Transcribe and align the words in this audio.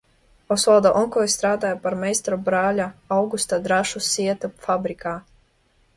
Osvalda 0.53 0.91
onkulis 1.01 1.35
strādāja 1.39 1.77
par 1.83 1.97
meistaru 2.05 2.39
brāļa 2.49 2.89
Augusta 3.19 3.63
drāšu 3.69 4.03
sieta 4.11 4.51
fabrikā. 4.65 5.17